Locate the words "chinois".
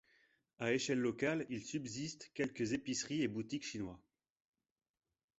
3.67-4.01